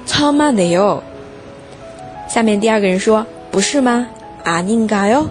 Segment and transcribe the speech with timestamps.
[0.05, 1.02] 超慢内有。
[2.27, 4.08] 下面第二个人说，不是吗？
[4.45, 5.30] 아닌가 요，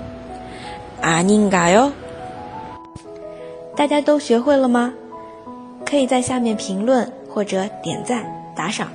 [1.01, 1.93] 아닌가 요。
[3.77, 4.93] 大家都学会了吗？
[5.87, 8.89] 可以在下面评论 或者点赞打赏。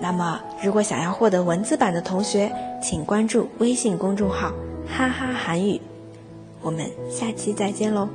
[0.00, 2.52] 那么，如果想要获得文字版的同学，
[2.82, 4.52] 请关注微信公众号。
[4.86, 5.80] 哈哈，韩语，
[6.60, 8.08] 我们下期再见喽，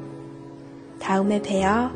[1.00, 1.90] 다음에봬요